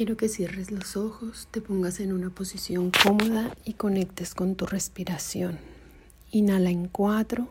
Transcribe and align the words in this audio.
Quiero 0.00 0.16
que 0.16 0.30
cierres 0.30 0.70
los 0.70 0.96
ojos, 0.96 1.46
te 1.50 1.60
pongas 1.60 2.00
en 2.00 2.14
una 2.14 2.30
posición 2.30 2.90
cómoda 2.90 3.54
y 3.66 3.74
conectes 3.74 4.34
con 4.34 4.54
tu 4.54 4.64
respiración. 4.64 5.58
Inhala 6.30 6.70
en 6.70 6.88
cuatro, 6.88 7.50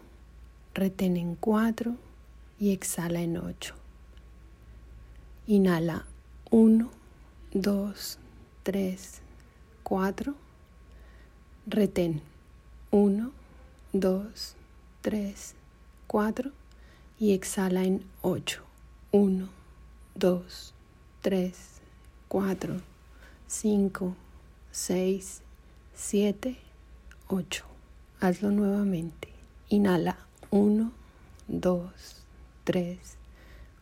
retén 0.73 1.15
en 1.15 1.35
cuatro 1.35 1.93
y 2.59 2.71
exhala 2.71 3.21
en 3.21 3.37
ocho. 3.37 3.75
Inhala 5.45 6.07
uno, 6.49 6.89
dos, 7.53 8.17
tres, 8.63 9.21
cuatro. 9.83 10.33
Retén 11.67 12.23
uno, 12.89 13.31
dos, 13.93 14.55
tres, 15.01 15.53
cuatro 16.07 16.49
y 17.19 17.33
exhala 17.33 17.83
en 17.83 18.03
ocho. 18.23 18.63
Uno, 19.11 19.49
dos, 20.15 20.73
tres, 21.21 21.53
4, 21.53 21.78
5, 23.47 24.15
6, 24.71 25.41
7, 25.95 26.57
8. 27.27 27.65
Hazlo 28.19 28.51
nuevamente. 28.51 29.29
Inhala 29.69 30.15
1, 30.51 30.91
2, 31.47 31.91
3, 32.65 32.99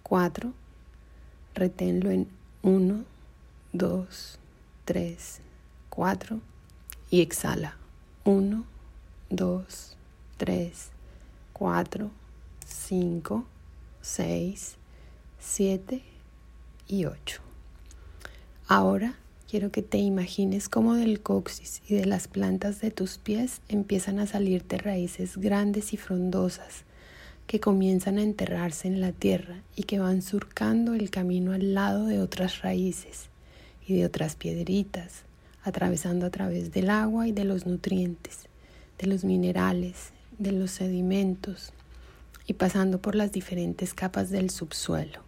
4. 0.01 0.53
Reténlo 1.55 2.09
en 2.09 2.29
1, 2.63 3.03
2, 3.73 4.39
3, 4.85 5.41
4. 5.89 6.39
Y 7.09 7.19
exhala 7.19 7.75
1, 8.23 8.63
2, 9.29 9.97
3, 10.37 10.89
4, 11.51 12.11
5, 12.65 13.45
6, 14.01 14.77
7 15.37 16.01
y 16.87 17.03
8. 17.03 17.46
Ahora 18.69 19.15
quiero 19.49 19.71
que 19.71 19.81
te 19.81 19.97
imagines 19.97 20.67
cómo 20.67 20.95
del 20.95 21.21
coxis 21.21 21.81
y 21.87 21.95
de 21.95 22.05
las 22.05 22.27
plantas 22.27 22.81
de 22.81 22.91
tus 22.91 23.17
pies 23.17 23.61
empiezan 23.69 24.19
a 24.19 24.27
salirte 24.27 24.77
raíces 24.77 25.37
grandes 25.37 25.93
y 25.93 25.97
frondosas 25.97 26.83
que 27.45 27.61
comienzan 27.61 28.17
a 28.17 28.23
enterrarse 28.23 28.89
en 28.89 28.99
la 28.99 29.13
tierra 29.13 29.63
y 29.77 29.83
que 29.83 29.99
van 29.99 30.21
surcando 30.21 30.95
el 30.95 31.09
camino 31.09 31.53
al 31.53 31.75
lado 31.75 32.07
de 32.07 32.19
otras 32.19 32.61
raíces 32.61 33.29
y 33.87 33.95
de 33.95 34.05
otras 34.05 34.35
piedritas, 34.35 35.23
atravesando 35.63 36.25
a 36.25 36.29
través 36.29 36.73
del 36.73 36.89
agua 36.89 37.25
y 37.25 37.31
de 37.31 37.45
los 37.45 37.65
nutrientes, 37.65 38.49
de 38.99 39.07
los 39.07 39.23
minerales, 39.23 40.11
de 40.39 40.51
los 40.51 40.71
sedimentos 40.71 41.71
y 42.47 42.53
pasando 42.55 43.01
por 43.01 43.15
las 43.15 43.31
diferentes 43.31 43.93
capas 43.93 44.29
del 44.29 44.49
subsuelo. 44.49 45.26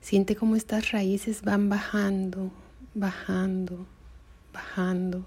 Siente 0.00 0.36
cómo 0.36 0.56
estas 0.56 0.92
raíces 0.92 1.42
van 1.42 1.68
bajando, 1.68 2.50
bajando, 2.94 3.86
bajando 4.52 5.26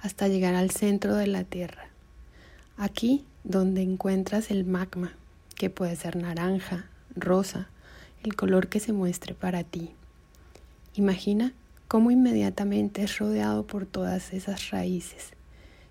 hasta 0.00 0.28
llegar 0.28 0.54
al 0.54 0.70
centro 0.70 1.14
de 1.14 1.26
la 1.26 1.44
Tierra. 1.44 1.88
Aquí 2.76 3.24
donde 3.44 3.82
encuentras 3.82 4.50
el 4.50 4.64
magma, 4.64 5.12
que 5.56 5.70
puede 5.70 5.96
ser 5.96 6.16
naranja, 6.16 6.86
rosa, 7.14 7.68
el 8.22 8.36
color 8.36 8.68
que 8.68 8.80
se 8.80 8.92
muestre 8.92 9.34
para 9.34 9.64
ti. 9.64 9.90
Imagina 10.94 11.52
cómo 11.88 12.10
inmediatamente 12.10 13.02
es 13.02 13.18
rodeado 13.18 13.66
por 13.66 13.86
todas 13.86 14.32
esas 14.32 14.70
raíces 14.70 15.32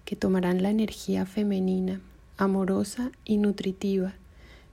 que 0.05 0.15
tomarán 0.15 0.63
la 0.63 0.69
energía 0.69 1.25
femenina, 1.25 2.01
amorosa 2.37 3.11
y 3.25 3.37
nutritiva 3.37 4.13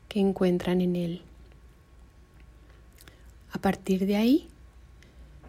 que 0.09 0.21
encuentran 0.21 0.81
en 0.81 0.97
él. 0.97 1.23
A 3.57 3.59
partir 3.59 4.05
de 4.05 4.17
ahí, 4.17 4.49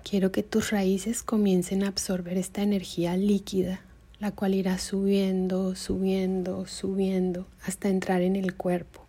quiero 0.10 0.32
que 0.32 0.42
tus 0.42 0.72
raíces 0.72 1.24
comiencen 1.24 1.84
a 1.84 1.90
absorber 1.90 2.38
esta 2.38 2.64
energía 2.64 3.18
líquida, 3.18 3.82
la 4.22 4.32
cual 4.32 4.56
irá 4.56 4.78
subiendo, 4.78 5.76
subiendo, 5.76 6.66
subiendo 6.68 7.48
hasta 7.64 7.90
entrar 7.90 8.22
en 8.22 8.38
el 8.38 8.56
cuerpo, 8.56 9.06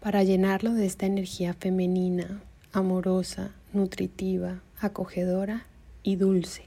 para 0.00 0.24
llenarlo 0.24 0.72
de 0.72 0.86
esta 0.86 1.04
energía 1.04 1.52
femenina, 1.52 2.42
amorosa, 2.72 3.50
nutritiva, 3.74 4.62
acogedora 4.80 5.66
y 6.02 6.16
dulce, 6.16 6.62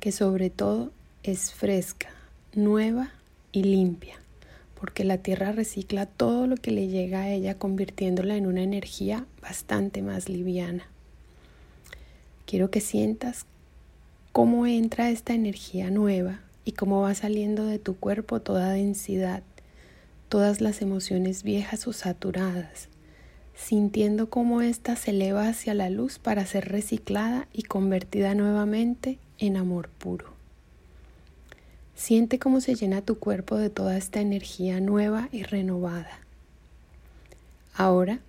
que 0.00 0.10
sobre 0.10 0.50
todo 0.50 0.90
es 1.22 1.52
fresca, 1.52 2.08
nueva 2.56 3.12
y 3.52 3.62
limpia 3.62 4.16
porque 4.78 5.02
la 5.02 5.18
tierra 5.18 5.50
recicla 5.50 6.06
todo 6.06 6.46
lo 6.46 6.56
que 6.56 6.70
le 6.70 6.86
llega 6.86 7.22
a 7.22 7.30
ella 7.30 7.58
convirtiéndola 7.58 8.36
en 8.36 8.46
una 8.46 8.62
energía 8.62 9.26
bastante 9.42 10.02
más 10.02 10.28
liviana. 10.28 10.84
Quiero 12.46 12.70
que 12.70 12.80
sientas 12.80 13.44
cómo 14.30 14.66
entra 14.66 15.10
esta 15.10 15.34
energía 15.34 15.90
nueva 15.90 16.40
y 16.64 16.72
cómo 16.72 17.02
va 17.02 17.14
saliendo 17.14 17.66
de 17.66 17.80
tu 17.80 17.96
cuerpo 17.96 18.40
toda 18.40 18.70
densidad, 18.70 19.42
todas 20.28 20.60
las 20.60 20.80
emociones 20.80 21.42
viejas 21.42 21.88
o 21.88 21.92
saturadas, 21.92 22.88
sintiendo 23.54 24.30
cómo 24.30 24.62
ésta 24.62 24.94
se 24.94 25.10
eleva 25.10 25.48
hacia 25.48 25.74
la 25.74 25.90
luz 25.90 26.20
para 26.20 26.46
ser 26.46 26.68
reciclada 26.68 27.48
y 27.52 27.64
convertida 27.64 28.34
nuevamente 28.34 29.18
en 29.38 29.56
amor 29.56 29.88
puro. 29.88 30.37
Siente 31.98 32.38
cómo 32.38 32.60
se 32.60 32.76
llena 32.76 33.02
tu 33.02 33.18
cuerpo 33.18 33.56
de 33.56 33.70
toda 33.70 33.96
esta 33.96 34.20
energía 34.20 34.80
nueva 34.80 35.28
y 35.32 35.42
renovada. 35.42 36.20
Ahora, 37.74 38.20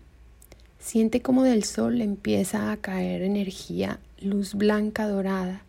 siente 0.79 1.21
cómo 1.21 1.43
del 1.43 1.63
sol 1.63 2.01
empieza 2.01 2.71
a 2.71 2.77
caer 2.77 3.21
energía, 3.21 3.99
luz 4.19 4.55
blanca 4.55 5.07
dorada, 5.07 5.61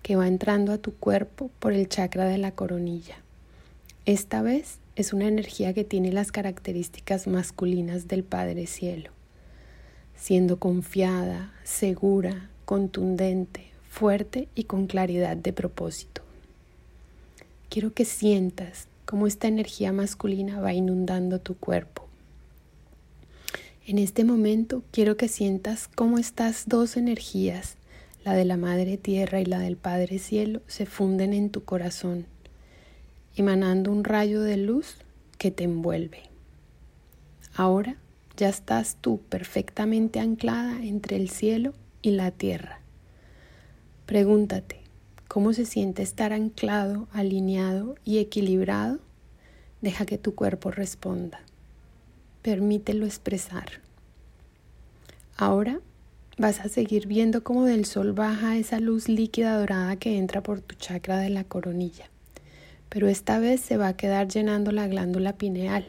que 0.00 0.14
va 0.14 0.28
entrando 0.28 0.72
a 0.72 0.78
tu 0.78 0.94
cuerpo 0.94 1.50
por 1.58 1.72
el 1.72 1.88
chakra 1.88 2.26
de 2.26 2.38
la 2.38 2.52
coronilla. 2.52 3.16
Esta 4.06 4.42
vez 4.42 4.78
es 4.94 5.12
una 5.12 5.26
energía 5.26 5.74
que 5.74 5.82
tiene 5.82 6.12
las 6.12 6.30
características 6.30 7.26
masculinas 7.26 8.06
del 8.06 8.22
Padre 8.22 8.68
Cielo, 8.68 9.10
siendo 10.14 10.60
confiada, 10.60 11.52
segura, 11.64 12.48
contundente, 12.64 13.72
fuerte 13.88 14.46
y 14.54 14.64
con 14.64 14.86
claridad 14.86 15.36
de 15.36 15.52
propósito. 15.52 16.29
Quiero 17.70 17.94
que 17.94 18.04
sientas 18.04 18.88
cómo 19.04 19.28
esta 19.28 19.46
energía 19.46 19.92
masculina 19.92 20.60
va 20.60 20.72
inundando 20.72 21.38
tu 21.38 21.56
cuerpo. 21.56 22.08
En 23.86 23.98
este 23.98 24.24
momento 24.24 24.82
quiero 24.90 25.16
que 25.16 25.28
sientas 25.28 25.86
cómo 25.86 26.18
estas 26.18 26.68
dos 26.68 26.96
energías, 26.96 27.76
la 28.24 28.34
de 28.34 28.44
la 28.44 28.56
Madre 28.56 28.96
Tierra 28.96 29.40
y 29.40 29.44
la 29.44 29.60
del 29.60 29.76
Padre 29.76 30.18
Cielo, 30.18 30.62
se 30.66 30.84
funden 30.84 31.32
en 31.32 31.50
tu 31.50 31.62
corazón, 31.62 32.26
emanando 33.36 33.92
un 33.92 34.02
rayo 34.02 34.42
de 34.42 34.56
luz 34.56 34.96
que 35.38 35.52
te 35.52 35.62
envuelve. 35.62 36.24
Ahora 37.54 37.98
ya 38.36 38.48
estás 38.48 38.96
tú 39.00 39.20
perfectamente 39.28 40.18
anclada 40.18 40.82
entre 40.82 41.14
el 41.14 41.30
cielo 41.30 41.72
y 42.02 42.10
la 42.10 42.32
tierra. 42.32 42.80
Pregúntate, 44.06 44.79
cómo 45.30 45.52
se 45.52 45.64
siente 45.64 46.02
estar 46.02 46.32
anclado, 46.32 47.06
alineado 47.12 47.94
y 48.04 48.18
equilibrado, 48.18 48.98
deja 49.80 50.04
que 50.04 50.18
tu 50.18 50.34
cuerpo 50.34 50.72
responda. 50.72 51.38
Permítelo 52.42 53.06
expresar. 53.06 53.80
Ahora 55.36 55.78
vas 56.36 56.58
a 56.58 56.68
seguir 56.68 57.06
viendo 57.06 57.44
cómo 57.44 57.64
del 57.64 57.84
sol 57.84 58.12
baja 58.12 58.56
esa 58.56 58.80
luz 58.80 59.08
líquida 59.08 59.56
dorada 59.56 59.94
que 59.94 60.18
entra 60.18 60.42
por 60.42 60.62
tu 60.62 60.74
chakra 60.74 61.18
de 61.18 61.30
la 61.30 61.44
coronilla, 61.44 62.06
pero 62.88 63.06
esta 63.06 63.38
vez 63.38 63.60
se 63.60 63.76
va 63.76 63.86
a 63.86 63.96
quedar 63.96 64.26
llenando 64.26 64.72
la 64.72 64.88
glándula 64.88 65.34
pineal, 65.34 65.86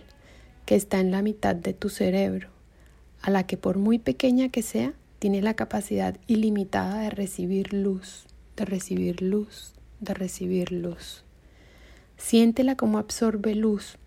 que 0.68 0.75
está 0.75 1.00
en 1.00 1.09
la 1.09 1.24
mitad 1.24 1.56
de 1.56 1.74
tu 1.74 1.90
cerebro, 1.90 2.50
a 3.24 3.31
la 3.31 3.47
que 3.47 3.57
por 3.57 3.80
muy 3.80 3.97
pequeña 3.97 4.50
que 4.50 4.62
sea, 4.62 4.94
tiene 5.18 5.41
la 5.41 5.56
capacidad 5.56 6.16
ilimitada 6.28 7.00
de 7.00 7.09
recibir 7.09 7.74
luz 7.74 8.27
de 8.56 8.65
recibir 8.65 9.21
luz, 9.21 9.74
de 10.00 10.13
recibir 10.13 10.71
luz. 10.71 11.24
Siéntela 12.18 12.75
como 12.75 12.98
absorbe 12.98 13.56
luz, 13.56 13.98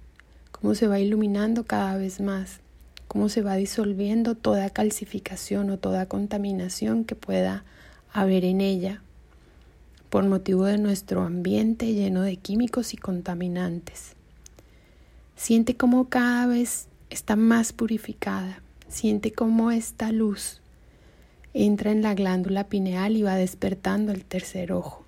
cómo 0.52 0.74
se 0.74 0.86
va 0.86 1.00
iluminando 1.00 1.64
cada 1.64 1.96
vez 1.96 2.20
más, 2.20 2.60
cómo 3.08 3.28
se 3.28 3.42
va 3.42 3.56
disolviendo 3.56 4.34
toda 4.34 4.70
calcificación 4.70 5.70
o 5.70 5.78
toda 5.78 6.06
contaminación 6.06 7.04
que 7.04 7.14
pueda 7.14 7.64
haber 8.12 8.44
en 8.44 8.60
ella 8.60 9.02
por 10.10 10.24
motivo 10.24 10.64
de 10.64 10.78
nuestro 10.78 11.22
ambiente 11.22 11.92
lleno 11.92 12.22
de 12.22 12.36
químicos 12.36 12.94
y 12.94 12.96
contaminantes. 12.96 14.12
Siente 15.34 15.76
cómo 15.76 16.08
cada 16.08 16.46
vez 16.46 16.86
está 17.10 17.34
más 17.34 17.72
purificada, 17.72 18.62
siente 18.88 19.32
cómo 19.32 19.72
esta 19.72 20.12
luz 20.12 20.60
entra 21.54 21.92
en 21.92 22.02
la 22.02 22.14
glándula 22.14 22.68
pineal 22.68 23.16
y 23.16 23.22
va 23.22 23.36
despertando 23.36 24.12
el 24.12 24.24
tercer 24.24 24.72
ojo. 24.72 25.04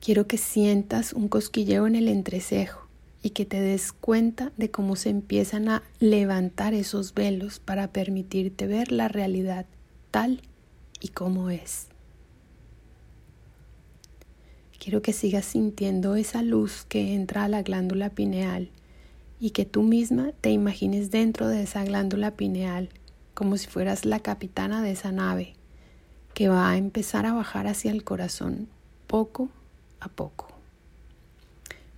Quiero 0.00 0.26
que 0.28 0.38
sientas 0.38 1.12
un 1.12 1.28
cosquilleo 1.28 1.86
en 1.86 1.96
el 1.96 2.08
entrecejo 2.08 2.86
y 3.22 3.30
que 3.30 3.44
te 3.44 3.60
des 3.60 3.92
cuenta 3.92 4.52
de 4.56 4.70
cómo 4.70 4.94
se 4.94 5.10
empiezan 5.10 5.68
a 5.68 5.82
levantar 5.98 6.72
esos 6.72 7.14
velos 7.14 7.58
para 7.58 7.88
permitirte 7.88 8.68
ver 8.68 8.92
la 8.92 9.08
realidad 9.08 9.66
tal 10.12 10.40
y 11.00 11.08
cómo 11.08 11.50
es. 11.50 11.88
Quiero 14.78 15.02
que 15.02 15.12
sigas 15.12 15.44
sintiendo 15.44 16.14
esa 16.14 16.42
luz 16.42 16.86
que 16.88 17.14
entra 17.14 17.44
a 17.44 17.48
la 17.48 17.62
glándula 17.62 18.10
pineal 18.10 18.70
y 19.40 19.50
que 19.50 19.64
tú 19.64 19.82
misma 19.82 20.30
te 20.40 20.50
imagines 20.50 21.10
dentro 21.10 21.48
de 21.48 21.64
esa 21.64 21.84
glándula 21.84 22.30
pineal 22.36 22.88
como 23.38 23.56
si 23.56 23.68
fueras 23.68 24.04
la 24.04 24.18
capitana 24.18 24.82
de 24.82 24.90
esa 24.90 25.12
nave 25.12 25.54
que 26.34 26.48
va 26.48 26.68
a 26.68 26.76
empezar 26.76 27.24
a 27.24 27.32
bajar 27.32 27.68
hacia 27.68 27.92
el 27.92 28.02
corazón 28.02 28.66
poco 29.06 29.48
a 30.00 30.08
poco. 30.08 30.48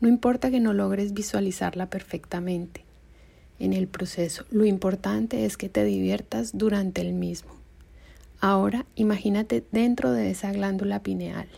No 0.01 0.09
importa 0.09 0.51
que 0.51 0.61
no 0.61 0.75
logres 0.75 1.15
visualizarla 1.15 1.89
perfectamente 1.89 2.85
en 3.59 3.73
el 3.73 3.89
proceso, 3.89 4.45
lo 4.51 4.67
importante 4.67 5.47
es 5.47 5.57
que 5.57 5.71
te 5.71 5.83
diviertas 5.83 6.59
durante 6.59 7.01
el 7.01 7.15
mismo. 7.15 7.53
Ahora 8.43 8.85
imagínate 8.95 9.65
dentro 9.73 10.13
de 10.13 10.31
esa 10.31 10.53
glándula 10.53 11.03
pineal. 11.03 11.49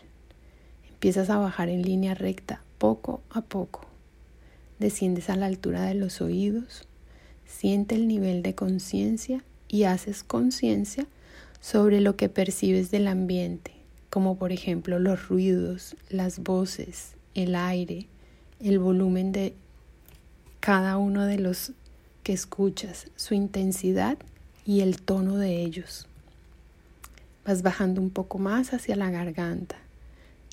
Empiezas 0.90 1.28
a 1.28 1.38
bajar 1.38 1.68
en 1.68 1.82
línea 1.82 2.14
recta 2.14 2.62
poco 2.78 3.20
a 3.30 3.40
poco. 3.40 3.84
Desciendes 4.78 5.28
a 5.28 5.34
la 5.34 5.46
altura 5.46 5.82
de 5.82 5.94
los 5.94 6.20
oídos, 6.20 6.86
siente 7.46 7.96
el 7.96 8.06
nivel 8.06 8.44
de 8.44 8.54
conciencia 8.54 9.42
y 9.72 9.84
haces 9.84 10.22
conciencia 10.22 11.06
sobre 11.60 12.00
lo 12.00 12.14
que 12.14 12.28
percibes 12.28 12.92
del 12.92 13.08
ambiente, 13.08 13.72
como 14.10 14.36
por 14.36 14.52
ejemplo 14.52 15.00
los 15.00 15.28
ruidos, 15.28 15.96
las 16.10 16.40
voces, 16.40 17.14
el 17.34 17.56
aire, 17.56 18.06
el 18.60 18.78
volumen 18.78 19.32
de 19.32 19.54
cada 20.60 20.98
uno 20.98 21.24
de 21.24 21.38
los 21.38 21.72
que 22.22 22.34
escuchas, 22.34 23.08
su 23.16 23.34
intensidad 23.34 24.18
y 24.66 24.82
el 24.82 25.00
tono 25.00 25.38
de 25.38 25.62
ellos. 25.62 26.06
Vas 27.46 27.62
bajando 27.62 28.00
un 28.00 28.10
poco 28.10 28.38
más 28.38 28.74
hacia 28.74 28.94
la 28.94 29.10
garganta 29.10 29.76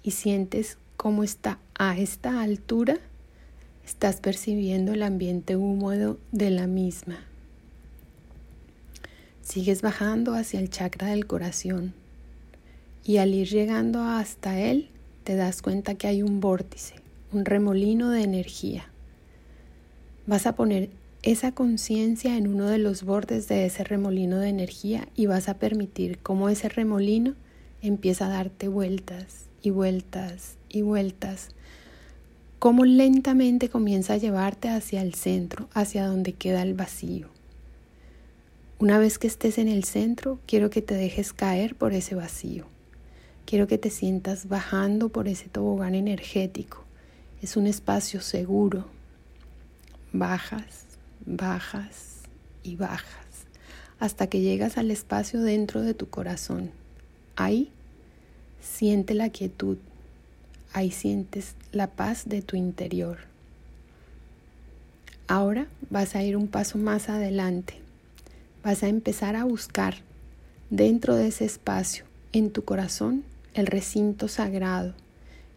y 0.01 0.12
sientes 0.12 0.77
cómo 0.95 1.24
está 1.24 1.60
a 1.77 1.98
esta 1.98 2.42
altura, 2.42 2.98
estás 3.86 4.22
percibiendo 4.22 4.94
el 4.94 5.04
ambiente 5.04 5.57
húmedo 5.57 6.18
de 6.31 6.51
la 6.51 6.68
misma. 6.68 7.28
Sigues 9.50 9.81
bajando 9.81 10.36
hacia 10.36 10.60
el 10.60 10.69
chakra 10.69 11.07
del 11.07 11.25
corazón 11.25 11.96
y 13.04 13.18
al 13.18 13.34
ir 13.34 13.50
llegando 13.50 14.04
hasta 14.04 14.60
él 14.60 14.90
te 15.24 15.36
das 15.36 15.63
cuenta 15.63 15.96
que 15.96 16.06
hay 16.06 16.22
un 16.22 16.40
vórtice, 16.40 16.94
un 17.34 17.46
remolino 17.46 18.12
de 18.12 18.22
energía. 18.22 18.92
Vas 20.28 20.46
a 20.46 20.54
poner 20.54 20.92
esa 21.24 21.51
conciencia 21.51 22.38
en 22.38 22.46
uno 22.46 22.68
de 22.68 22.78
los 22.78 23.01
bordes 23.01 23.48
de 23.48 23.66
ese 23.66 23.84
remolino 23.84 24.38
de 24.38 24.50
energía 24.50 25.07
y 25.16 25.25
vas 25.25 25.50
a 25.50 25.56
permitir 25.56 26.19
cómo 26.19 26.50
ese 26.50 26.69
remolino 26.69 27.34
empieza 27.81 28.28
a 28.28 28.30
darte 28.30 28.68
vueltas 28.68 29.48
y 29.63 29.72
vueltas 29.72 30.57
y 30.69 30.84
vueltas, 30.84 31.50
cómo 32.60 32.86
lentamente 32.86 33.68
comienza 33.69 34.13
a 34.13 34.18
llevarte 34.18 34.69
hacia 34.69 35.01
el 35.01 35.16
centro, 35.16 35.69
hacia 35.74 36.06
donde 36.06 36.34
queda 36.34 36.62
el 36.62 36.75
vacío. 36.75 37.38
Una 38.79 38.97
vez 38.97 39.19
que 39.19 39.27
estés 39.27 39.57
en 39.57 39.67
el 39.67 39.83
centro, 39.83 40.39
quiero 40.47 40.69
que 40.69 40.81
te 40.81 40.95
dejes 40.95 41.33
caer 41.33 41.75
por 41.75 41.91
ese 41.91 42.15
vacío. 42.15 42.65
Quiero 43.45 43.67
que 43.67 43.77
te 43.77 43.89
sientas 43.89 44.47
bajando 44.47 45.09
por 45.09 45.27
ese 45.27 45.49
tobogán 45.49 45.95
energético. 45.95 46.85
Es 47.41 47.57
un 47.57 47.67
espacio 47.67 48.21
seguro. 48.21 48.85
Bajas, 50.13 50.85
bajas 51.25 52.21
y 52.63 52.77
bajas 52.77 53.29
hasta 53.99 54.27
que 54.27 54.39
llegas 54.39 54.77
al 54.77 54.91
espacio 54.91 55.41
dentro 55.41 55.81
de 55.81 55.93
tu 55.93 56.09
corazón. 56.09 56.71
Ahí 57.35 57.69
siente 58.61 59.13
la 59.13 59.29
quietud, 59.29 59.77
ahí 60.71 60.91
sientes 60.91 61.55
la 61.73 61.87
paz 61.87 62.29
de 62.29 62.41
tu 62.41 62.55
interior. 62.55 63.17
Ahora 65.27 65.67
vas 65.89 66.15
a 66.15 66.23
ir 66.23 66.37
un 66.37 66.47
paso 66.47 66.77
más 66.77 67.09
adelante. 67.09 67.88
Vas 68.63 68.83
a 68.83 68.89
empezar 68.89 69.38
a 69.38 69.45
buscar 69.45 69.95
dentro 70.69 71.15
de 71.15 71.27
ese 71.27 71.45
espacio, 71.45 72.03
en 72.33 72.51
tu 72.51 72.65
corazón, 72.65 73.23
el 73.53 73.67
recinto 73.67 74.27
sagrado, 74.27 74.94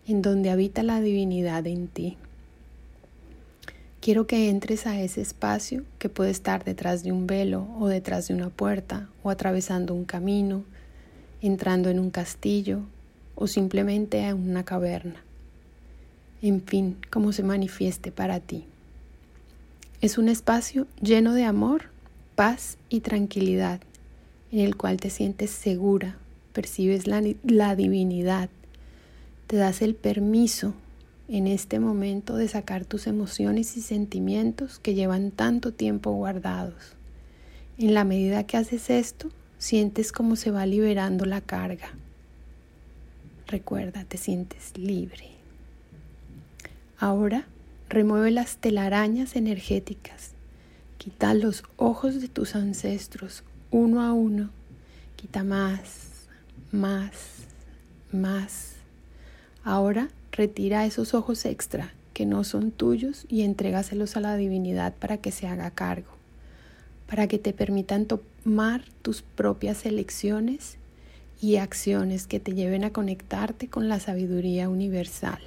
en 0.06 0.22
donde 0.22 0.50
habita 0.50 0.84
la 0.84 1.00
divinidad 1.00 1.66
en 1.66 1.88
ti. 1.88 2.16
Quiero 4.00 4.26
que 4.26 4.48
entres 4.48 4.86
a 4.86 5.00
ese 5.00 5.20
espacio 5.20 5.84
que 5.98 6.08
puede 6.08 6.30
estar 6.30 6.64
detrás 6.64 7.02
de 7.02 7.10
un 7.10 7.26
velo 7.26 7.66
o 7.78 7.88
detrás 7.88 8.28
de 8.28 8.34
una 8.34 8.50
puerta 8.50 9.08
o 9.22 9.30
atravesando 9.30 9.94
un 9.94 10.04
camino, 10.04 10.64
entrando 11.40 11.88
en 11.88 11.98
un 11.98 12.10
castillo 12.10 12.80
o 13.34 13.48
simplemente 13.48 14.26
a 14.26 14.34
una 14.34 14.64
caverna. 14.64 15.22
En 16.40 16.62
fin, 16.62 16.96
como 17.10 17.32
se 17.32 17.42
manifieste 17.42 18.12
para 18.12 18.38
ti. 18.38 18.64
Es 20.00 20.18
un 20.18 20.28
espacio 20.28 20.86
lleno 21.00 21.34
de 21.34 21.44
amor, 21.44 21.91
paz 22.34 22.78
y 22.88 23.00
tranquilidad, 23.00 23.80
en 24.50 24.60
el 24.60 24.76
cual 24.76 24.98
te 24.98 25.10
sientes 25.10 25.50
segura, 25.50 26.16
percibes 26.52 27.06
la, 27.06 27.22
la 27.44 27.76
divinidad, 27.76 28.50
te 29.46 29.56
das 29.56 29.82
el 29.82 29.94
permiso 29.94 30.74
en 31.28 31.46
este 31.46 31.80
momento 31.80 32.36
de 32.36 32.48
sacar 32.48 32.84
tus 32.84 33.06
emociones 33.06 33.76
y 33.76 33.80
sentimientos 33.80 34.78
que 34.78 34.94
llevan 34.94 35.30
tanto 35.30 35.72
tiempo 35.72 36.12
guardados. 36.12 36.94
En 37.78 37.94
la 37.94 38.04
medida 38.04 38.44
que 38.44 38.56
haces 38.56 38.90
esto, 38.90 39.30
sientes 39.58 40.12
como 40.12 40.36
se 40.36 40.50
va 40.50 40.66
liberando 40.66 41.24
la 41.24 41.40
carga. 41.40 41.90
Recuerda, 43.46 44.04
te 44.04 44.18
sientes 44.18 44.76
libre. 44.76 45.30
Ahora 46.98 47.46
remueve 47.88 48.30
las 48.30 48.56
telarañas 48.58 49.36
energéticas. 49.36 50.32
Quita 51.02 51.34
los 51.34 51.64
ojos 51.78 52.20
de 52.20 52.28
tus 52.28 52.54
ancestros 52.54 53.42
uno 53.72 54.02
a 54.02 54.12
uno. 54.12 54.50
Quita 55.16 55.42
más, 55.42 56.28
más, 56.70 57.10
más. 58.12 58.74
Ahora 59.64 60.10
retira 60.30 60.86
esos 60.86 61.12
ojos 61.12 61.44
extra 61.44 61.92
que 62.14 62.24
no 62.24 62.44
son 62.44 62.70
tuyos 62.70 63.26
y 63.28 63.42
entrégaselos 63.42 64.16
a 64.16 64.20
la 64.20 64.36
divinidad 64.36 64.94
para 64.94 65.16
que 65.16 65.32
se 65.32 65.48
haga 65.48 65.72
cargo, 65.72 66.12
para 67.08 67.26
que 67.26 67.40
te 67.40 67.52
permitan 67.52 68.06
tomar 68.06 68.84
tus 69.02 69.22
propias 69.22 69.84
elecciones 69.84 70.76
y 71.40 71.56
acciones 71.56 72.28
que 72.28 72.38
te 72.38 72.54
lleven 72.54 72.84
a 72.84 72.92
conectarte 72.92 73.66
con 73.66 73.88
la 73.88 73.98
sabiduría 73.98 74.68
universal. 74.68 75.40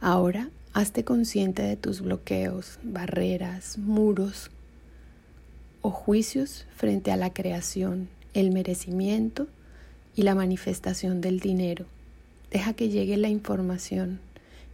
Ahora, 0.00 0.50
hazte 0.74 1.04
consciente 1.04 1.62
de 1.62 1.76
tus 1.76 2.02
bloqueos, 2.02 2.78
barreras, 2.82 3.78
muros 3.78 4.50
o 5.80 5.90
juicios 5.90 6.66
frente 6.76 7.10
a 7.12 7.16
la 7.16 7.32
creación, 7.32 8.08
el 8.34 8.50
merecimiento 8.50 9.46
y 10.14 10.22
la 10.22 10.34
manifestación 10.34 11.20
del 11.20 11.40
dinero 11.40 11.86
Deja 12.54 12.72
que 12.72 12.88
llegue 12.88 13.16
la 13.16 13.28
información. 13.28 14.20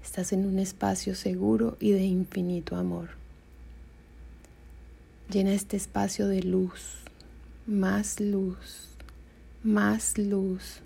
Estás 0.04 0.34
en 0.34 0.44
un 0.44 0.58
espacio 0.58 1.14
seguro 1.14 1.78
y 1.80 1.92
de 1.92 2.04
infinito 2.04 2.76
amor. 2.76 3.08
Llena 5.30 5.54
este 5.54 5.78
espacio 5.78 6.28
de 6.28 6.42
luz, 6.42 6.98
más 7.66 8.20
luz, 8.20 8.90
más 9.62 10.18
luz. 10.18 10.82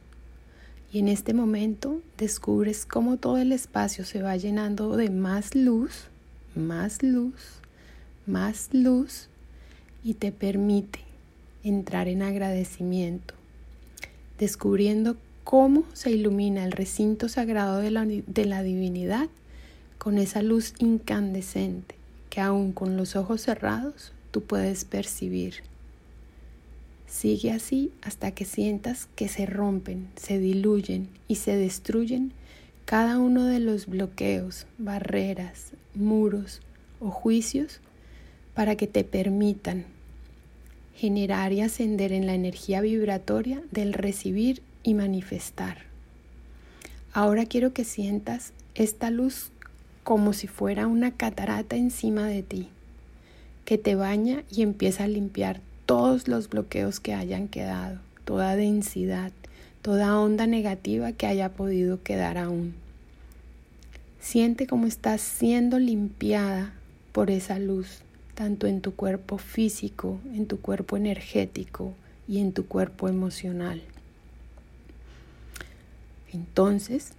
Y 0.94 1.00
en 1.00 1.08
este 1.08 1.34
momento 1.34 2.00
descubres 2.16 2.86
cómo 2.86 3.16
todo 3.16 3.38
el 3.38 3.50
espacio 3.50 4.04
se 4.04 4.22
va 4.22 4.36
llenando 4.36 4.96
de 4.96 5.10
más 5.10 5.56
luz, 5.56 6.04
más 6.54 7.02
luz, 7.02 7.34
más 8.28 8.68
luz 8.70 9.26
y 10.04 10.14
te 10.14 10.30
permite 10.30 11.00
entrar 11.64 12.06
en 12.06 12.22
agradecimiento, 12.22 13.34
descubriendo 14.38 15.16
cómo 15.42 15.82
se 15.94 16.12
ilumina 16.12 16.64
el 16.64 16.70
recinto 16.70 17.28
sagrado 17.28 17.80
de 17.80 17.90
la, 17.90 18.06
de 18.06 18.44
la 18.44 18.62
divinidad 18.62 19.28
con 19.98 20.16
esa 20.16 20.42
luz 20.42 20.74
incandescente 20.78 21.96
que 22.30 22.40
aún 22.40 22.70
con 22.70 22.96
los 22.96 23.16
ojos 23.16 23.40
cerrados 23.40 24.12
tú 24.30 24.42
puedes 24.42 24.84
percibir. 24.84 25.54
Sigue 27.06 27.52
así 27.52 27.92
hasta 28.02 28.32
que 28.32 28.44
sientas 28.44 29.08
que 29.14 29.28
se 29.28 29.46
rompen, 29.46 30.08
se 30.16 30.38
diluyen 30.38 31.08
y 31.28 31.36
se 31.36 31.56
destruyen 31.56 32.32
cada 32.84 33.18
uno 33.18 33.44
de 33.44 33.60
los 33.60 33.86
bloqueos, 33.86 34.66
barreras, 34.78 35.72
muros 35.94 36.60
o 37.00 37.10
juicios 37.10 37.80
para 38.54 38.76
que 38.76 38.86
te 38.86 39.04
permitan 39.04 39.84
generar 40.94 41.52
y 41.52 41.60
ascender 41.60 42.12
en 42.12 42.26
la 42.26 42.34
energía 42.34 42.80
vibratoria 42.80 43.62
del 43.70 43.92
recibir 43.92 44.62
y 44.82 44.94
manifestar. 44.94 45.78
Ahora 47.12 47.46
quiero 47.46 47.72
que 47.72 47.84
sientas 47.84 48.52
esta 48.74 49.10
luz 49.10 49.50
como 50.02 50.32
si 50.32 50.46
fuera 50.46 50.86
una 50.86 51.12
catarata 51.12 51.76
encima 51.76 52.26
de 52.26 52.42
ti, 52.42 52.68
que 53.64 53.78
te 53.78 53.94
baña 53.94 54.44
y 54.50 54.62
empieza 54.62 55.04
a 55.04 55.08
limpiar 55.08 55.60
todos 55.86 56.28
los 56.28 56.48
bloqueos 56.48 57.00
que 57.00 57.14
hayan 57.14 57.48
quedado, 57.48 57.98
toda 58.24 58.56
densidad, 58.56 59.32
toda 59.82 60.18
onda 60.18 60.46
negativa 60.46 61.12
que 61.12 61.26
haya 61.26 61.50
podido 61.50 62.02
quedar 62.02 62.38
aún. 62.38 62.74
Siente 64.20 64.66
cómo 64.66 64.86
estás 64.86 65.20
siendo 65.20 65.78
limpiada 65.78 66.72
por 67.12 67.30
esa 67.30 67.58
luz, 67.58 68.00
tanto 68.34 68.66
en 68.66 68.80
tu 68.80 68.94
cuerpo 68.94 69.38
físico, 69.38 70.18
en 70.32 70.46
tu 70.46 70.60
cuerpo 70.60 70.96
energético 70.96 71.92
y 72.26 72.38
en 72.38 72.52
tu 72.52 72.66
cuerpo 72.66 73.08
emocional. 73.08 73.82
Entonces, 76.32 77.12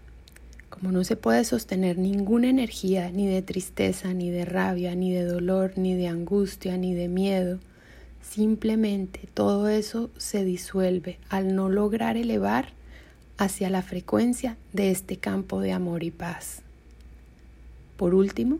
como 0.69 0.91
no 0.91 1.03
se 1.03 1.15
puede 1.15 1.45
sostener 1.45 1.97
ninguna 1.97 2.49
energía, 2.49 3.11
ni 3.11 3.27
de 3.27 3.41
tristeza, 3.41 4.13
ni 4.13 4.29
de 4.31 4.43
rabia, 4.43 4.95
ni 4.95 5.13
de 5.13 5.23
dolor, 5.23 5.73
ni 5.77 5.93
de 5.93 6.07
angustia, 6.07 6.77
ni 6.77 6.93
de 6.93 7.07
miedo, 7.07 7.59
simplemente 8.29 9.21
todo 9.33 9.69
eso 9.69 10.09
se 10.17 10.43
disuelve 10.43 11.19
al 11.29 11.55
no 11.55 11.69
lograr 11.69 12.17
elevar 12.17 12.73
hacia 13.37 13.69
la 13.69 13.81
frecuencia 13.81 14.57
de 14.73 14.91
este 14.91 15.17
campo 15.17 15.61
de 15.61 15.71
amor 15.71 16.03
y 16.03 16.11
paz. 16.11 16.61
Por 17.97 18.13
último, 18.13 18.59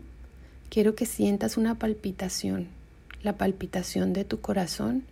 quiero 0.70 0.94
que 0.94 1.06
sientas 1.06 1.56
una 1.56 1.74
palpitación, 1.74 2.68
la 3.22 3.36
palpitación 3.36 4.12
de 4.12 4.24
tu 4.24 4.40
corazón, 4.40 5.04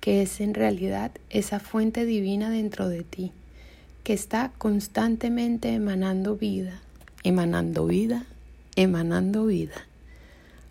que 0.00 0.22
es 0.22 0.40
en 0.40 0.54
realidad 0.54 1.12
esa 1.28 1.60
fuente 1.60 2.04
divina 2.04 2.50
dentro 2.50 2.88
de 2.88 3.02
ti, 3.02 3.32
que 4.04 4.12
está 4.12 4.52
constantemente 4.58 5.74
emanando 5.74 6.36
vida, 6.36 6.80
emanando 7.24 7.86
vida, 7.86 8.26
emanando 8.76 9.46
vida. 9.46 9.86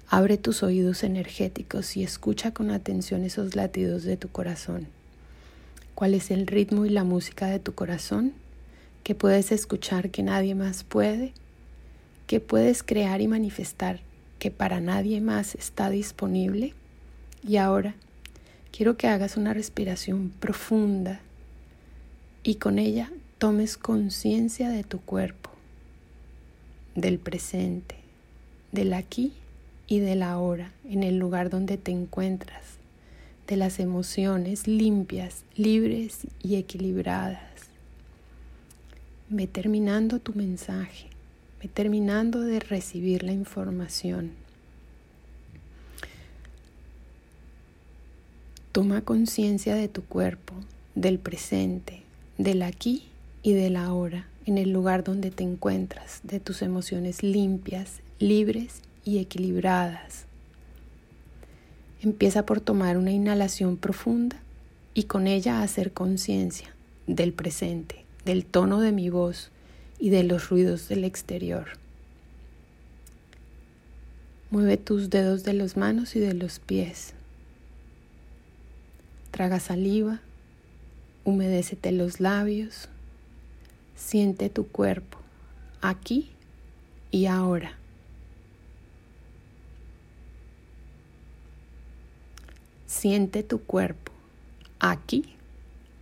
Abre 0.10 0.38
tus 0.38 0.64
oídos 0.64 1.04
energéticos 1.04 1.98
y 1.98 2.04
escucha 2.04 2.54
con 2.54 2.72
atención 2.72 3.26
esos 3.26 3.56
latidos 3.56 4.04
de 4.04 4.16
tu 4.16 4.30
corazón. 4.30 4.88
¿Cuál 5.96 6.14
es 6.14 6.32
el 6.32 6.48
ritmo 6.48 6.86
y 6.86 6.90
la 6.90 7.04
música 7.04 7.48
de 7.48 7.60
tu 7.60 7.74
corazón? 7.74 8.34
que 9.04 9.16
puedes 9.16 9.54
escuchar 9.54 10.10
que 10.10 10.24
nadie 10.24 10.54
más 10.54 10.84
puede? 10.84 11.34
que 12.26 12.40
puedes 12.42 12.84
crear 12.84 13.22
y 13.22 13.28
manifestar 13.28 14.02
que 14.38 14.52
para 14.52 14.80
nadie 14.82 15.22
más 15.22 15.56
está 15.56 15.90
disponible. 15.90 16.74
Y 17.46 17.58
ahora 17.58 17.96
quiero 18.72 18.98
que 18.98 19.08
hagas 19.08 19.38
una 19.38 19.54
respiración 19.54 20.32
profunda 20.40 21.22
y 22.44 22.56
con 22.56 22.80
ella 22.80 23.12
tomes 23.40 23.78
conciencia 23.78 24.70
de 24.70 24.84
tu 24.84 25.00
cuerpo, 25.00 25.50
del 26.96 27.20
presente, 27.20 27.96
del 28.72 28.94
aquí 28.94 29.34
y 29.88 30.00
del 30.00 30.24
ahora, 30.24 30.72
en 30.90 31.04
el 31.04 31.18
lugar 31.18 31.50
donde 31.50 31.78
te 31.78 31.92
encuentras, 31.92 32.78
de 33.48 33.58
las 33.58 33.80
emociones 33.80 34.68
limpias, 34.68 35.44
libres 35.56 36.28
y 36.44 36.56
equilibradas. 36.56 37.42
Ve 39.30 39.48
terminando 39.48 40.20
tu 40.20 40.34
mensaje 40.34 41.08
terminando 41.68 42.42
de 42.42 42.60
recibir 42.60 43.24
la 43.24 43.32
información. 43.32 44.32
Toma 48.72 49.02
conciencia 49.02 49.76
de 49.76 49.88
tu 49.88 50.04
cuerpo, 50.04 50.54
del 50.96 51.20
presente, 51.20 52.02
del 52.38 52.62
aquí 52.62 53.04
y 53.42 53.54
del 53.54 53.76
ahora, 53.76 54.28
en 54.46 54.58
el 54.58 54.72
lugar 54.72 55.04
donde 55.04 55.32
te 55.32 55.44
encuentras, 55.44 56.20
de 56.24 56.40
tus 56.40 56.62
emociones 56.62 57.24
limpias, 57.24 58.02
libres 58.20 58.82
y 59.08 59.20
equilibradas. 59.20 60.26
Empieza 62.02 62.46
por 62.46 62.60
tomar 62.60 62.98
una 62.98 63.12
inhalación 63.12 63.78
profunda 63.78 64.38
y 64.94 65.04
con 65.04 65.28
ella 65.28 65.62
hacer 65.62 65.94
conciencia 65.94 66.76
del 67.08 67.34
presente, 67.34 68.04
del 68.26 68.46
tono 68.46 68.82
de 68.82 68.92
mi 68.92 69.10
voz, 69.10 69.50
y 70.00 70.10
de 70.10 70.24
los 70.24 70.50
ruidos 70.50 70.88
del 70.90 71.04
exterior. 71.04 71.66
Mueve 74.52 74.78
tus 74.78 75.10
dedos 75.10 75.44
de 75.44 75.54
las 75.54 75.76
manos 75.76 76.16
y 76.16 76.20
de 76.20 76.34
los 76.34 76.60
pies. 76.60 77.14
Traga 79.32 79.60
saliva, 79.60 80.20
humedécete 81.26 81.92
los 81.92 82.20
labios, 82.20 82.90
siente 83.96 84.50
tu 84.50 84.68
cuerpo 84.68 85.18
aquí 85.82 86.30
y 87.12 87.26
ahora. 87.26 87.78
Siente 93.00 93.44
tu 93.44 93.62
cuerpo 93.62 94.12
aquí 94.80 95.36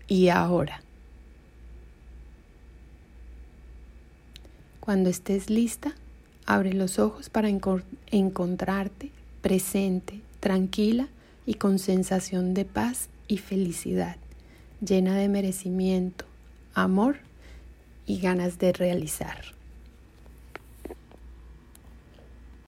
y 0.07 0.29
ahora. 0.29 0.81
Cuando 4.79 5.09
estés 5.09 5.49
lista, 5.49 5.93
abre 6.45 6.71
los 6.71 6.97
ojos 6.97 7.29
para 7.29 7.49
encontrarte 7.49 9.11
presente, 9.41 10.21
tranquila 10.39 11.09
y 11.45 11.55
con 11.55 11.79
sensación 11.79 12.53
de 12.53 12.63
paz 12.63 13.09
y 13.27 13.39
felicidad, 13.39 14.15
llena 14.79 15.17
de 15.17 15.27
merecimiento, 15.27 16.23
amor 16.73 17.17
y 18.05 18.21
ganas 18.21 18.57
de 18.57 18.71
realizar. 18.71 19.54